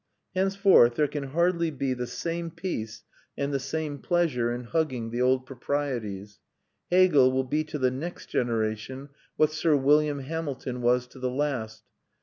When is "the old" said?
5.11-5.45